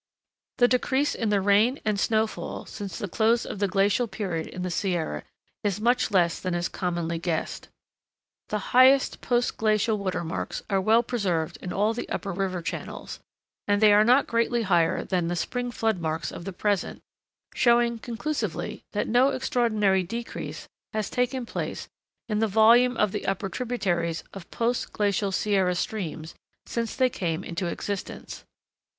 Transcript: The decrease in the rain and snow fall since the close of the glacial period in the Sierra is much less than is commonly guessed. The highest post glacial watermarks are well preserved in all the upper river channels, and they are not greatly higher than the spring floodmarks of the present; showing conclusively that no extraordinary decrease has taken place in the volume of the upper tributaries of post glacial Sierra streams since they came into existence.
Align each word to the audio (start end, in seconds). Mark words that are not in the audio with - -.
The 0.57 0.67
decrease 0.67 1.13
in 1.13 1.29
the 1.29 1.41
rain 1.41 1.79
and 1.85 1.99
snow 1.99 2.25
fall 2.25 2.65
since 2.65 2.97
the 2.97 3.07
close 3.07 3.45
of 3.45 3.59
the 3.59 3.67
glacial 3.67 4.07
period 4.07 4.47
in 4.47 4.63
the 4.63 4.71
Sierra 4.71 5.21
is 5.63 5.79
much 5.79 6.09
less 6.09 6.39
than 6.39 6.55
is 6.55 6.67
commonly 6.67 7.19
guessed. 7.19 7.69
The 8.49 8.73
highest 8.73 9.21
post 9.21 9.57
glacial 9.57 9.99
watermarks 9.99 10.63
are 10.71 10.81
well 10.81 11.03
preserved 11.03 11.59
in 11.61 11.71
all 11.71 11.93
the 11.93 12.09
upper 12.09 12.31
river 12.33 12.63
channels, 12.63 13.19
and 13.67 13.79
they 13.79 13.93
are 13.93 14.03
not 14.03 14.25
greatly 14.25 14.63
higher 14.63 15.03
than 15.03 15.27
the 15.27 15.35
spring 15.35 15.69
floodmarks 15.69 16.31
of 16.31 16.45
the 16.45 16.51
present; 16.51 17.03
showing 17.53 17.99
conclusively 17.99 18.83
that 18.93 19.07
no 19.07 19.29
extraordinary 19.29 20.01
decrease 20.01 20.67
has 20.93 21.11
taken 21.11 21.45
place 21.45 21.87
in 22.27 22.39
the 22.39 22.47
volume 22.47 22.97
of 22.97 23.11
the 23.11 23.27
upper 23.27 23.49
tributaries 23.49 24.23
of 24.33 24.49
post 24.49 24.93
glacial 24.93 25.31
Sierra 25.31 25.75
streams 25.75 26.33
since 26.65 26.95
they 26.95 27.07
came 27.07 27.43
into 27.43 27.67
existence. 27.67 28.45